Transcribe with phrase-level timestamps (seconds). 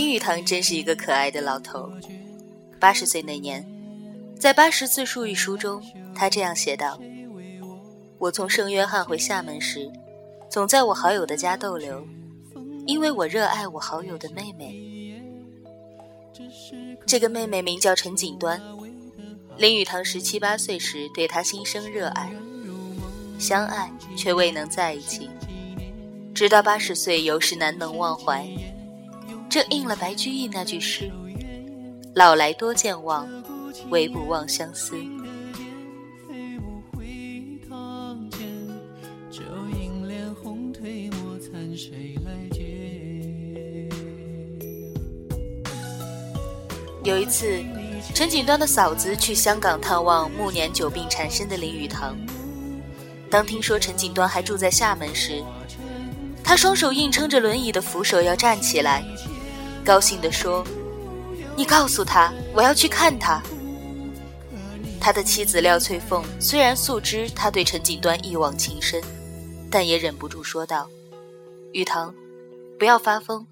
[0.00, 1.92] 林语堂真是一个可爱的老头。
[2.78, 3.62] 八十岁那年，
[4.38, 5.82] 在《八十字数》一书中，
[6.14, 6.98] 他这样写道
[8.16, 9.92] ：“我从圣约翰回厦门时，
[10.48, 12.02] 总在我好友的家逗留，
[12.86, 15.20] 因为我热爱我好友的妹妹。
[17.06, 18.58] 这个妹妹名叫陈锦端。
[19.58, 22.32] 林语堂十七八岁时对她心生热爱，
[23.38, 25.28] 相爱却未能在一起，
[26.34, 28.48] 直到八十岁犹是难能忘怀。”
[29.50, 31.10] 这应了白居易那句诗
[32.14, 33.28] ：“老来多健忘，
[33.90, 34.94] 唯不忘相思。”
[47.02, 47.60] 有一次，
[48.14, 52.16] 陈锦端的嫂子去香港探望暮年久病缠身的林语堂。
[53.28, 55.42] 当听说陈锦端还住在厦门时，
[56.44, 59.02] 他双手硬撑着轮椅的扶手要站起来。
[59.84, 60.64] 高兴地说
[61.56, 63.42] ：“你告诉他，我要去看他。”
[65.00, 69.02] 他的妻子廖翠凤虽然素知他对陈锦端一往情深，
[69.70, 70.88] 但也忍不住说道
[71.72, 72.14] ：“雨堂，
[72.78, 73.46] 不要发疯，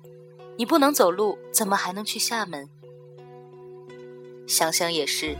[0.59, 2.69] 你不能走路，怎么还能去厦门？”
[4.47, 5.37] 想想也是，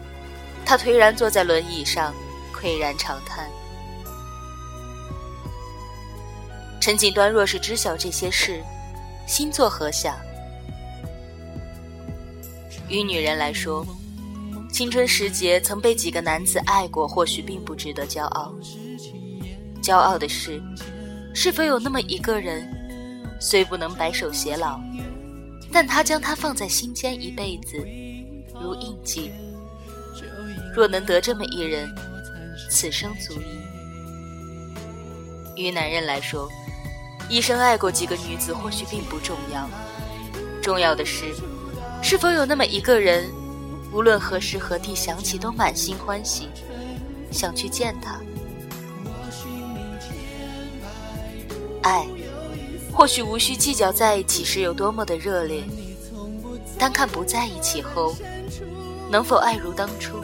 [0.65, 2.15] 他颓然坐在轮椅上，
[2.55, 3.47] 喟然长叹。
[6.81, 8.63] 陈锦端若是知晓这些事，
[9.27, 10.17] 心作何想？
[12.89, 13.87] 于女人来说，
[14.73, 18.55] 青春时节曾被几个男子爱过，或许并不值得骄傲。
[19.83, 20.63] 骄傲的是，
[21.35, 22.67] 是否有那么一个人，
[23.41, 24.81] 虽不能白首偕老，
[25.71, 27.77] 但他将他放在心间一辈子，
[28.61, 29.31] 如印记。
[30.75, 31.95] 若能得这么一人，
[32.71, 33.59] 此生足矣。
[35.57, 36.49] 于男人来说，
[37.29, 39.69] 一生爱过几个女子，或许并不重要，
[40.63, 41.35] 重要的是。
[42.01, 43.31] 是否有那么一个人，
[43.93, 46.49] 无论何时何地想起都满心欢喜，
[47.31, 48.19] 想去见他？
[51.83, 52.07] 爱，
[52.93, 55.63] 或许无需计较在一起时有多么的热烈，
[56.79, 58.15] 单看不在一起后，
[59.11, 60.23] 能否爱如当初？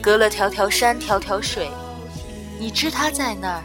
[0.00, 1.70] 隔了条条山，条条水，
[2.58, 3.62] 你知他在那儿，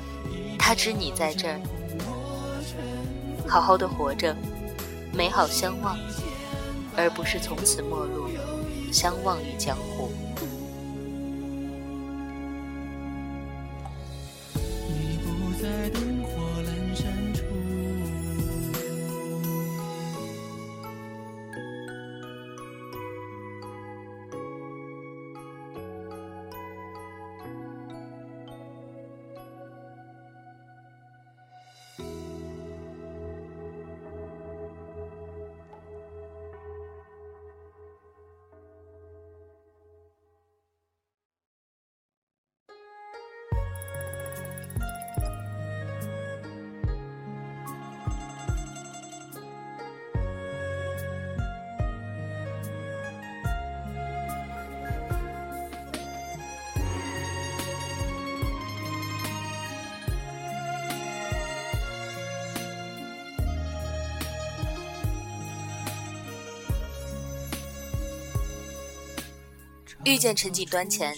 [0.58, 1.60] 他知你在这儿，
[3.48, 4.36] 好好的活着。
[5.14, 5.96] 美好相望，
[6.98, 8.28] 而不是从此陌路，
[8.92, 10.12] 相忘于江湖。
[70.06, 71.16] 遇见陈锦端前，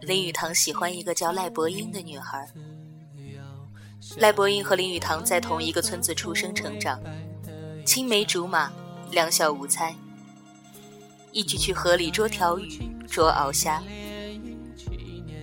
[0.00, 2.48] 林语堂喜欢一个叫赖伯英的女孩。
[4.16, 7.00] 赖伯英和林语堂在同一个村子出生成长，
[7.86, 8.72] 青梅竹马，
[9.12, 9.94] 两小无猜，
[11.30, 12.68] 一起去河里捉条鱼、
[13.08, 13.80] 捉鳌虾。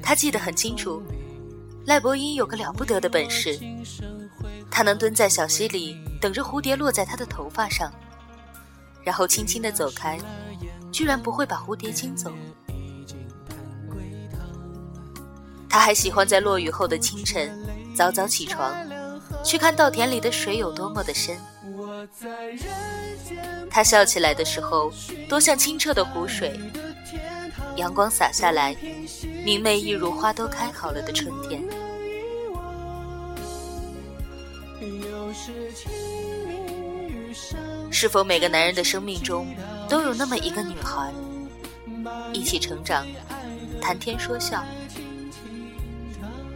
[0.03, 1.01] 他记得很清楚，
[1.85, 3.57] 赖伯英有个了不得的本事，
[4.69, 7.89] 他能蹲在小溪里等着蝴蝶落在他的头发上，
[9.01, 10.19] 然后轻轻地走开，
[10.91, 12.29] 居然不会把蝴蝶惊走。
[15.71, 17.49] 他还喜欢在落雨后的清晨，
[17.95, 18.75] 早早起床，
[19.41, 21.37] 去看稻田里的水有多么的深。
[23.69, 24.91] 他笑起来的时候，
[25.29, 26.59] 多像清澈的湖水。
[27.77, 28.75] 阳光洒下来，
[29.45, 31.63] 明媚一如花都开好了的春天。
[37.89, 39.47] 是否每个男人的生命中，
[39.87, 41.13] 都有那么一个女孩，
[42.33, 43.07] 一起成长，
[43.81, 44.61] 谈天说笑？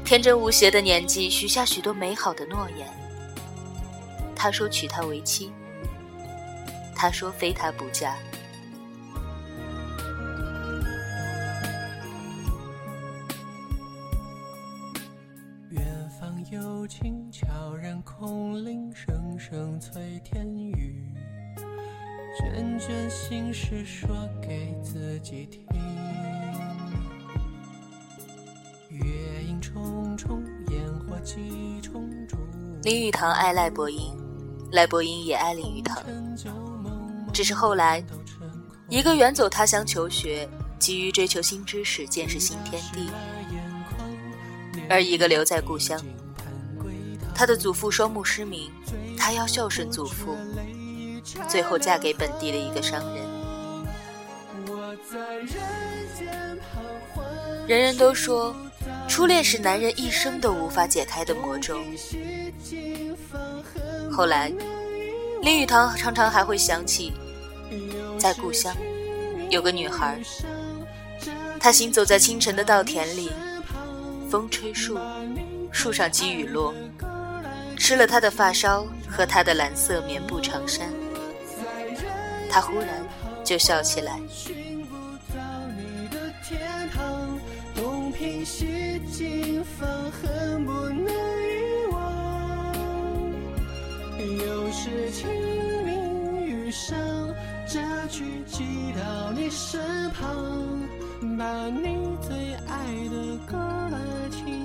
[0.05, 2.87] 天真无邪的年纪，许下许多美好的诺言。
[4.35, 5.51] 他说娶她为妻，
[6.95, 8.15] 他说非她不嫁。
[15.71, 15.83] 远
[16.19, 21.03] 方有琴悄然空灵，声声催天雨，
[22.39, 24.07] 卷卷心事说
[24.39, 25.65] 给自己听。
[32.85, 34.15] 林语堂爱赖伯英，
[34.71, 36.03] 赖伯英也爱林语堂，
[37.33, 38.05] 只是后来，
[38.89, 40.47] 一个远走他乡求学，
[40.77, 43.09] 急于追求新知识，见识新天地。
[44.87, 45.99] 而一个留在故乡，
[47.33, 48.71] 他的祖父双目失明，
[49.17, 50.37] 他要孝顺祖父，
[51.49, 53.25] 最后嫁给本地的一个商人。
[57.65, 58.55] 人人都说，
[59.07, 61.79] 初恋是男人一生都无法解开的魔咒。
[64.11, 64.51] 后来，
[65.41, 67.13] 林语堂常常还会想起，
[68.17, 68.75] 在故乡
[69.49, 70.19] 有个女孩，
[71.59, 73.31] 她行走在清晨的稻田里。
[74.29, 74.97] 风吹树，
[75.71, 76.73] 树上积雨落，
[77.77, 80.89] 湿了她的发梢和她的蓝色棉布长衫。
[82.49, 82.87] 他忽然
[83.43, 84.19] 就笑起来。
[91.03, 91.34] 有
[94.85, 95.27] 是清
[95.83, 96.95] 明雨上，
[97.65, 100.87] 这句寄到你身旁，
[101.39, 103.57] 把你最爱的歌
[103.91, 104.64] 来轻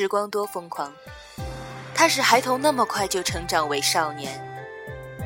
[0.00, 0.90] 时光多疯狂，
[1.94, 4.42] 它使孩童那么快就成长为少年，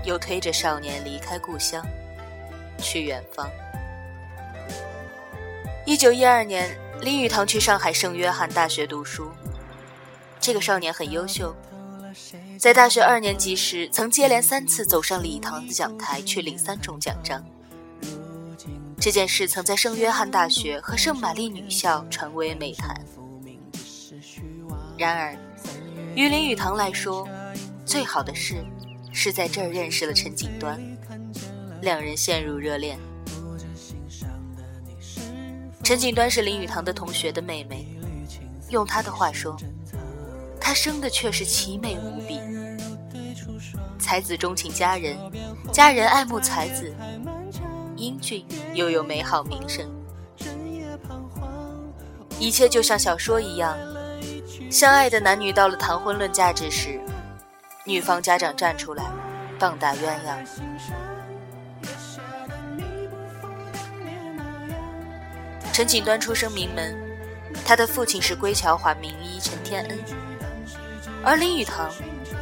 [0.03, 1.81] 又推着少年离开故乡，
[2.77, 3.49] 去远方。
[5.87, 9.31] 一九一二年，林语堂去上海圣约翰大学读书。
[10.41, 11.55] 这个少年很优秀，
[12.59, 17.41] 在大学二年级时，曾接连三次走上礼堂的讲台去领三种奖章。
[19.01, 22.93] 这件事曾在圣约翰大学和圣玛丽女校传为美谈。
[24.97, 25.37] 然而，
[26.15, 27.29] 于林语堂来说，
[27.85, 28.65] 最好的事
[29.13, 30.81] 是在这儿认识了陈锦端，
[31.83, 32.99] 两人陷入热恋。
[35.83, 37.87] 陈锦端是林语堂的同学的妹妹，
[38.71, 39.57] 用他的话说，
[40.61, 42.41] 她生的却是奇美无比，
[43.99, 45.19] 才子钟情佳人，
[45.73, 46.95] 佳人爱慕才子，
[47.97, 49.87] 英俊又有美好名声，
[52.39, 53.77] 一切就像小说一样。
[54.75, 57.01] 相爱的男女到了谈婚论嫁之时，
[57.85, 59.05] 女方家长站出来，
[59.57, 60.45] 棒打鸳鸯。
[65.73, 66.93] 陈锦端出生名门，
[67.65, 69.99] 他的父亲是归侨华名医陈天恩，
[71.23, 71.89] 而林语堂，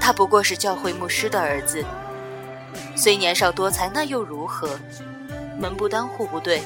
[0.00, 1.84] 他不过是教会牧师的儿子。
[2.96, 4.80] 虽年少多才，那又如何？
[5.58, 6.62] 门不当户不对，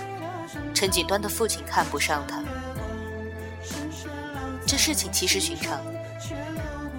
[0.72, 2.40] 陈锦端的父亲看不上他。
[4.66, 5.78] 这事情其实寻常，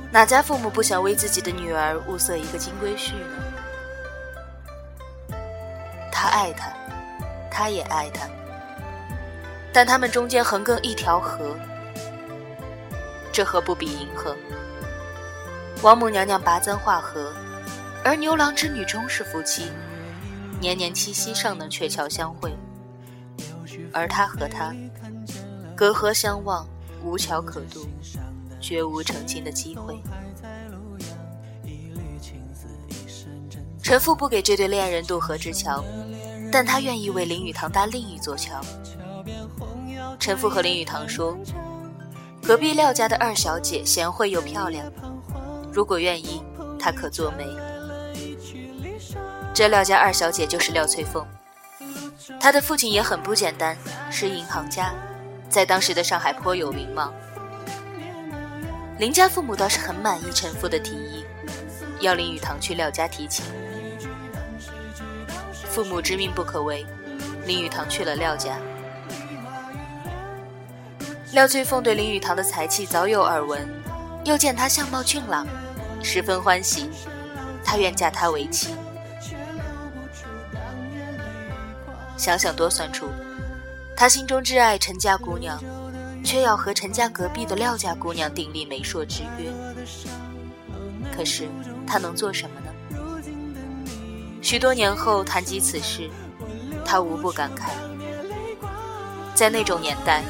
[0.10, 3.28] 哪家父母不想为自己的女儿物色一个金龟婿呢？
[6.10, 6.72] 他爱她，
[7.52, 8.26] 她也爱他，
[9.74, 11.58] 但他们中间横亘一条河，
[13.34, 14.34] 这河不比银河。
[15.82, 17.34] 王母娘娘拔簪画河，
[18.04, 19.70] 而牛郎织女终是夫妻，
[20.60, 22.56] 年年七夕尚能鹊桥相会，
[23.94, 24.74] 而他和她，
[25.76, 26.66] 隔河相望。
[27.04, 27.88] 无桥可渡，
[28.60, 30.00] 绝无成亲的机会。
[33.82, 35.84] 陈父不给这对恋人渡河之桥，
[36.52, 38.60] 但他愿意为林语堂搭另一座桥。
[40.20, 41.38] 陈父和林语堂说
[42.44, 44.92] ：“隔壁廖家的二小姐贤惠又漂亮，
[45.72, 46.42] 如果愿意，
[46.78, 47.46] 她可做媒。”
[49.54, 51.26] 这廖家二小姐就是廖翠凤，
[52.40, 53.78] 她的父亲也很不简单，
[54.12, 54.94] 是银行家。
[55.50, 57.14] 在当时的上海颇有名望，
[59.00, 61.26] 林家父母倒是很满意陈父的提议，
[62.00, 63.46] 要林语堂去廖家提亲。
[65.70, 66.86] 父母之命不可违，
[67.46, 68.58] 林语堂去了廖家。
[71.32, 73.68] 廖翠凤对林语堂的才气早有耳闻，
[74.26, 75.46] 又见他相貌俊朗，
[76.04, 76.90] 十分欢喜，
[77.64, 78.76] 她愿嫁他为妻。
[82.18, 83.10] 想想多算出。
[84.00, 85.60] 他心中挚爱陈家姑娘，
[86.24, 89.52] 却要和陈家隔壁的廖家姑娘订立媒妁之约。
[91.12, 91.48] 可是
[91.88, 92.72] 他能做什么呢？
[94.40, 96.12] 许多年后谈及此事，
[96.86, 97.72] 他无不感慨。
[99.34, 100.24] 在那种年代，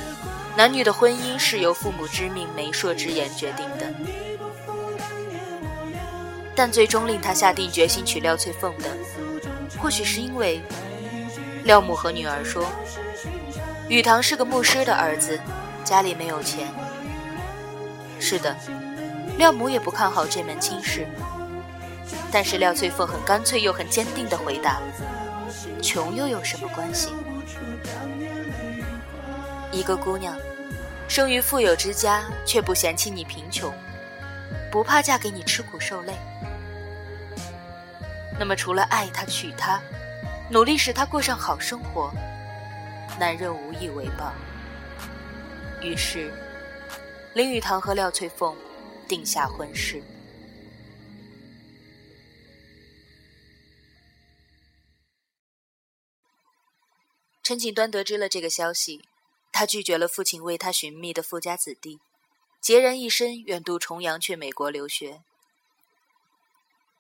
[0.55, 3.93] 男女的婚姻是由父母之命、媒妁之言决定的。
[6.55, 8.86] 但最终令他下定决心娶廖翠凤的，
[9.77, 10.62] 或许是因为
[11.65, 12.65] 廖母和女儿说，
[13.89, 15.39] 雨堂是个牧师的儿子，
[15.84, 16.67] 家里没有钱。
[18.20, 18.53] 是的，
[19.38, 21.08] 廖母也不看好这门亲事。
[22.29, 24.82] 但是廖翠凤很干脆又很坚定地回答
[25.82, 27.13] ：“穷又有什么关系？
[29.72, 30.36] 一个姑娘，
[31.08, 33.74] 生于富有之家，却不嫌弃你贫穷，
[34.70, 36.13] 不怕嫁给你吃苦受累。
[38.38, 39.79] 那么除了爱她、娶她，
[40.50, 42.12] 努力使她过上好生活，
[43.19, 44.31] 男人无以为报。
[45.81, 46.31] 于是，
[47.33, 48.55] 林语堂和廖翠凤
[49.07, 50.03] 定下婚事。”
[57.41, 59.01] 陈锦端得知了这个消息，
[59.51, 62.00] 他拒绝了父亲为他寻觅的富家子弟，
[62.62, 65.24] 孑然一身远渡重洋去美国留学。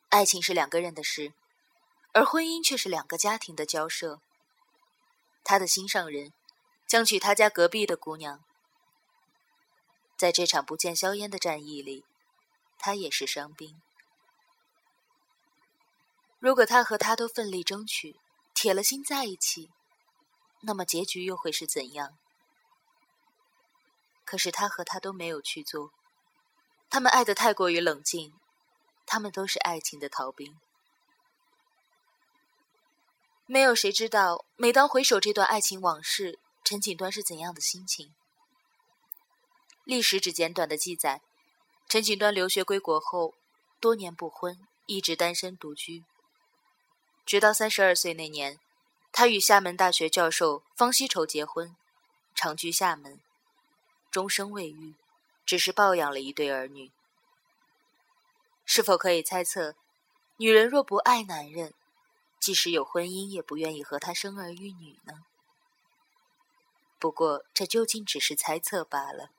[0.09, 1.33] 爱情是两个人的事，
[2.13, 4.21] 而婚姻却是两个家庭的交涉。
[5.49, 6.33] 他的心上人
[6.85, 8.43] 将娶他家隔壁的姑娘，
[10.17, 12.03] 在这场不见硝烟的战役里，
[12.77, 13.81] 他也是伤兵。
[16.39, 18.19] 如果他和他都奋力争取，
[18.53, 19.71] 铁了心在一起。
[20.63, 22.17] 那么结局又会是怎样？
[24.25, 25.93] 可是他和他都没有去做，
[26.89, 28.33] 他们爱得太过于冷静，
[29.05, 30.59] 他们都是爱情的逃兵。
[33.49, 38.13] 没有谁知道，每当回首这段爱情往事，陈锦端是怎样的心情。
[39.85, 41.21] 历史只简短的记载，
[41.87, 43.35] 陈锦端留学归国后，
[43.79, 46.03] 多年不婚，一直单身独居，
[47.25, 48.59] 直到三十二岁那年。
[49.13, 51.73] 他与厦门大学教授方希畴结婚，
[52.35, 53.21] 长居厦门，
[54.11, 54.95] 终生未育，
[55.45, 56.91] 只是抱养了一对儿女。
[58.65, 59.75] 是否可以猜测，
[60.35, 61.73] 女人若不爱男人，
[62.47, 65.25] 即使有婚姻，也不愿意和他生儿育女呢？
[66.97, 69.31] 不过，这究竟只是猜测罢了。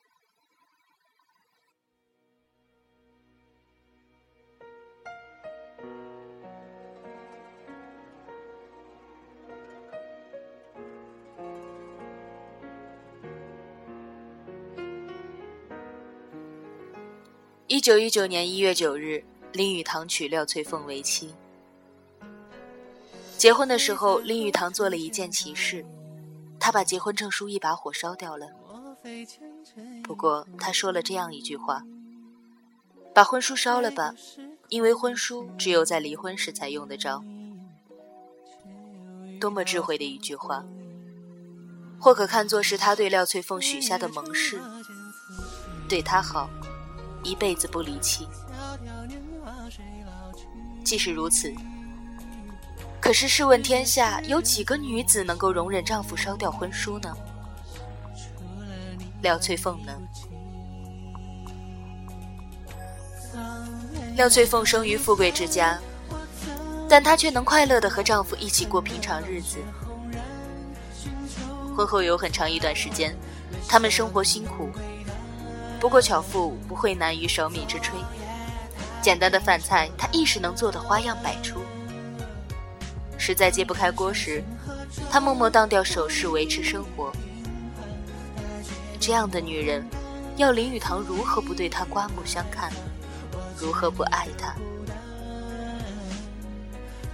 [17.68, 19.24] 一九一九年一月九日，
[19.54, 21.34] 林语堂娶廖翠凤为妻。
[23.38, 25.86] 结婚的时候，林语堂做了一件奇事，
[26.58, 28.48] 他把结婚证书一把火烧掉了。
[30.02, 31.84] 不过他说了这样一句话
[33.14, 34.12] ：“把婚书烧了吧，
[34.70, 37.22] 因为婚书只有在离婚时才用得着。”
[39.40, 40.64] 多么智慧的一句话，
[42.00, 44.60] 或可看作是他对廖翠凤许下的盟誓，
[45.88, 46.50] 对她好。
[47.22, 48.26] 一辈子不离弃。
[50.84, 51.52] 即使如此，
[53.00, 57.16] 可是试问天下有几个女子能够容忍丈夫烧掉婚书呢？
[59.22, 59.92] 廖翠凤呢？
[64.14, 65.78] 廖翠凤生于富贵之家，
[66.88, 69.58] 但她却能快乐的和丈夫一起过平常日子。
[71.74, 73.16] 婚后有很长一段时间，
[73.68, 74.68] 他们生活辛苦。
[75.80, 77.92] 不过巧妇不会难于守米之炊，
[79.00, 81.60] 简单的饭菜她亦是能做的花样百出。
[83.18, 84.42] 实在揭不开锅时，
[85.10, 87.12] 她默默当掉首饰维持生活。
[88.98, 89.84] 这样的女人，
[90.36, 92.72] 要林语堂如何不对她刮目相看，
[93.58, 94.54] 如何不爱她？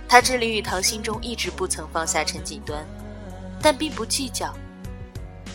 [0.06, 2.86] 他知林语堂心中一直不曾放下陈锦端，
[3.60, 4.54] 但并不计较。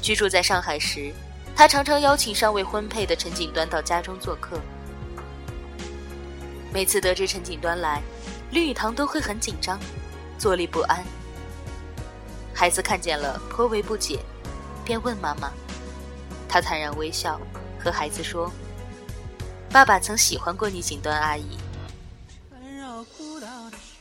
[0.02, 1.14] 居住在上海时。
[1.56, 4.58] 他常常邀请尚未婚配的陈锦端到家中做客。
[6.72, 8.02] 每次得知陈锦端来，
[8.52, 9.78] 林语堂都会很紧张，
[10.40, 11.04] 坐立不安。
[12.54, 14.20] 孩子看见了，颇为不解，
[14.86, 15.52] 便问妈妈。
[16.48, 17.40] 她坦然微笑，
[17.78, 18.50] 和孩子说
[19.70, 21.58] ：“爸爸曾喜欢过你，锦端阿姨。”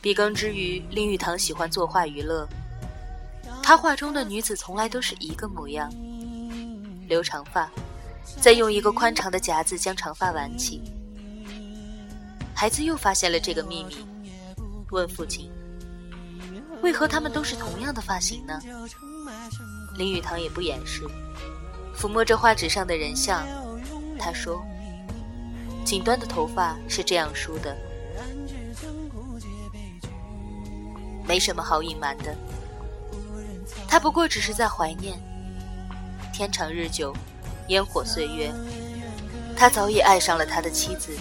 [0.01, 2.47] 笔耕之余，林语堂喜欢作画娱乐。
[3.61, 5.91] 他画中的女子从来都是一个模样。
[7.07, 7.69] 留长发，
[8.39, 10.81] 再用一个宽长的夹子将长发挽起。
[12.55, 14.05] 孩子又发现了这个秘密，
[14.91, 15.51] 问父亲
[16.81, 18.59] ：“为何他们都是同样的发型呢？”
[19.97, 21.03] 林语堂也不掩饰，
[21.97, 23.45] 抚摸着画纸上的人像，
[24.17, 24.63] 他说
[25.83, 27.75] ：“锦端的头发是这样梳的。”
[31.27, 32.35] 没什么好隐瞒的。
[33.87, 35.19] 他不过只是在怀念。
[36.33, 37.13] 天长日久，
[37.67, 38.51] 烟火岁月，
[39.55, 41.17] 他早已爱上了他的妻子。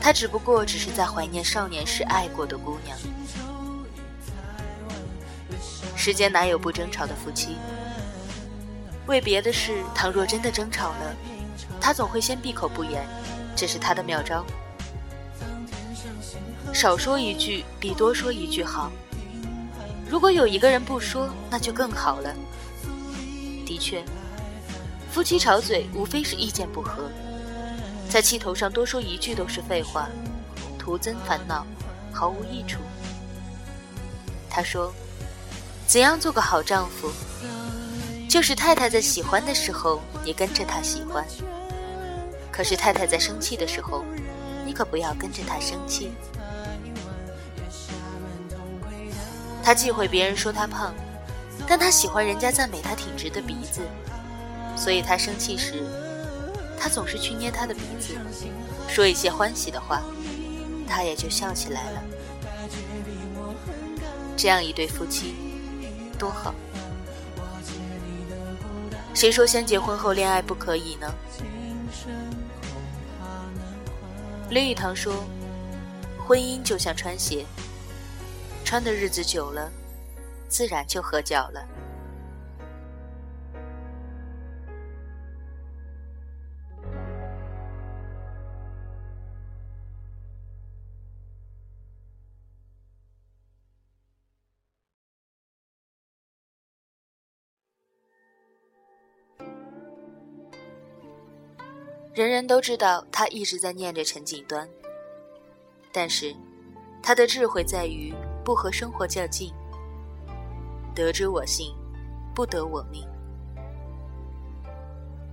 [0.00, 2.98] 他只不过只是在怀念少年时爱过的姑娘。
[6.04, 7.56] 世间哪有不争吵的夫妻？
[9.06, 11.14] 为别的事，倘若真的争吵了，
[11.80, 13.06] 他总会先闭口不言，
[13.54, 14.44] 这是他的妙招。
[16.74, 18.90] 少说一句比多说一句好。
[20.10, 22.34] 如果有一个人不说，那就更好了。
[23.64, 24.02] 的确，
[25.08, 27.08] 夫妻吵嘴无非是意见不合，
[28.08, 30.08] 在气头上多说一句都是废话，
[30.76, 31.64] 徒增烦恼，
[32.12, 32.80] 毫无益处。
[34.50, 34.92] 他说
[35.92, 37.12] ：“怎样做个好丈夫？
[38.26, 41.22] 就是太太在喜欢的时候，你跟着她喜欢；
[42.50, 44.02] 可是太太在生气的时候，
[44.64, 46.10] 你可不要跟着她生气。”
[49.62, 50.94] 他忌讳别人说他胖，
[51.68, 53.82] 但他喜欢人家赞美他挺直的鼻子，
[54.74, 55.84] 所以他生气时，
[56.80, 58.14] 他总是去捏他的鼻子，
[58.88, 60.00] 说一些欢喜的话，
[60.88, 62.02] 他也就笑起来了。
[64.38, 65.34] 这样一对夫妻，
[66.22, 66.54] 多好！
[69.12, 71.12] 谁说先结婚后恋爱不可以呢？
[74.48, 75.24] 林语堂说，
[76.24, 77.44] 婚姻就像穿鞋。
[78.64, 79.68] 穿的日子久了，
[80.48, 81.66] 自然就合脚了。
[102.22, 104.68] 人人都知道他一直在念着陈锦端，
[105.92, 106.34] 但是
[107.02, 108.14] 他的智慧在于。
[108.44, 109.52] 不和生活较劲，
[110.96, 111.72] 得之我幸，
[112.34, 113.06] 不得我命。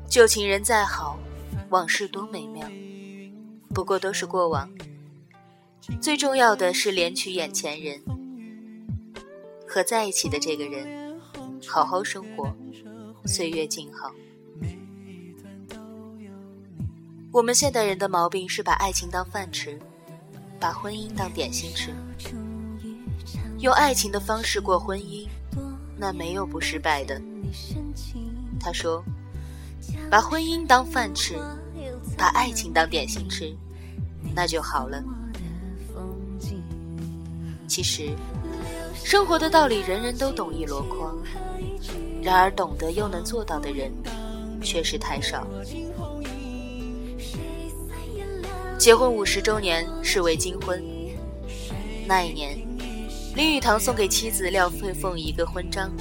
[0.07, 1.17] 旧情人再好，
[1.71, 2.69] 往事多美妙，
[3.73, 4.69] 不过都是过往。
[5.99, 7.99] 最重要的是怜取眼前人，
[9.67, 11.19] 和在一起的这个人
[11.67, 12.55] 好好生活，
[13.25, 14.13] 岁月静好。
[17.31, 19.77] 我们现代人的毛病是把爱情当饭吃，
[20.59, 21.93] 把婚姻当点心吃。
[23.59, 25.27] 用爱情的方式过婚姻，
[25.95, 27.21] 那没有不失败的。
[28.59, 29.03] 他说
[30.09, 31.37] ：“把婚姻当饭吃，
[32.17, 33.55] 把爱情当点心吃，
[34.33, 35.03] 那就好了。”
[37.67, 38.09] 其实，
[39.03, 41.15] 生活的道理人人都懂一箩筐，
[42.23, 43.93] 然而懂得又能做到的人，
[44.63, 45.45] 却是太少。
[48.79, 50.81] 结婚五十周年是为金婚，
[52.07, 52.57] 那一年。
[53.35, 55.91] 林语堂送给妻子廖翠凤一个婚章，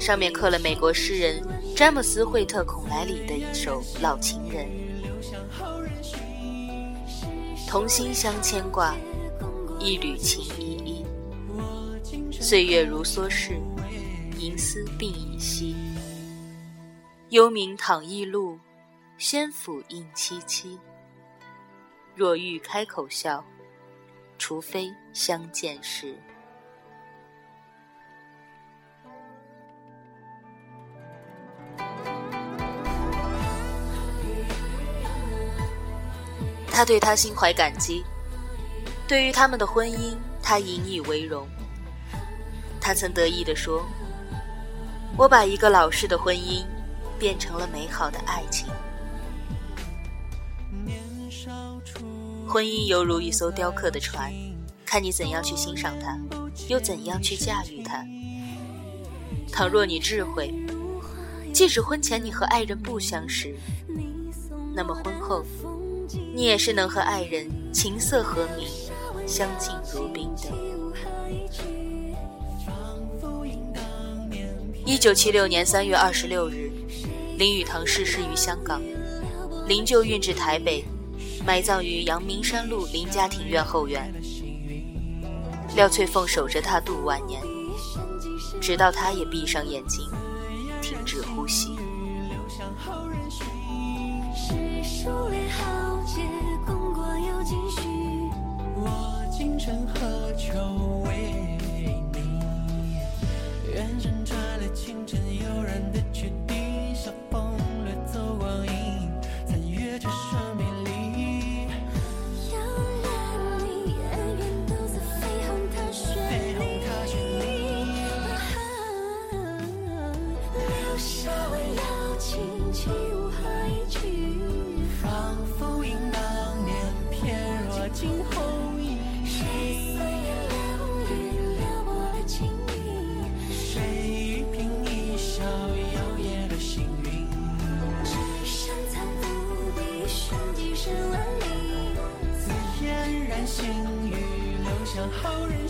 [0.00, 1.40] 上面刻了美国诗人
[1.76, 4.66] 詹姆斯·惠特·孔莱里的一首《老情人》
[7.70, 8.92] ：“同心相牵挂，
[9.78, 11.04] 一缕情依依。
[12.32, 13.52] 岁月如梭逝，
[14.40, 15.76] 银丝鬓已稀。
[17.30, 18.58] 幽冥倘异路，
[19.18, 20.76] 仙府应凄凄。
[22.14, 23.44] 若欲开口笑。”
[24.38, 26.16] 除非相见时，
[36.72, 38.02] 他对他心怀感激。
[39.06, 41.46] 对于他们的婚姻，他引以为荣。
[42.80, 43.86] 他曾得意地说
[45.16, 46.64] ：“我把一个老式的婚姻
[47.16, 48.66] 变成了美好的爱情。”
[52.52, 54.30] 婚姻犹如一艘雕刻的船，
[54.84, 56.20] 看你怎样去欣赏它，
[56.68, 58.04] 又怎样去驾驭它。
[59.50, 60.52] 倘若你智慧，
[61.54, 63.56] 即使婚前你和爱人不相识，
[64.74, 65.42] 那么婚后，
[66.34, 68.68] 你也是能和爱人琴瑟和鸣，
[69.26, 70.52] 相敬如宾的。
[74.84, 76.70] 一九七六年三月二十六日，
[77.38, 78.82] 林语堂逝世于香港，
[79.66, 80.84] 灵柩运至台北。
[81.44, 84.12] 埋葬于阳明山路林家庭院后院。
[85.74, 87.42] 廖翠凤守着他度晚年，
[88.60, 90.04] 直到他也闭上眼睛，
[90.80, 91.76] 停止呼吸。
[92.48, 92.72] 上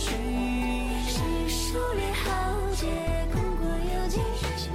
[0.06, 1.08] 好人心。
[1.08, 2.28] 是数列豪
[2.74, 2.86] 杰，
[3.32, 4.18] 功过有几
[4.56, 4.70] 许？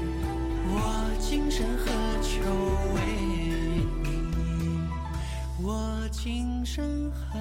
[0.70, 0.76] 我
[1.20, 1.86] 今生何
[2.22, 2.30] 求
[2.94, 3.86] 为你？
[5.64, 7.40] 我今生何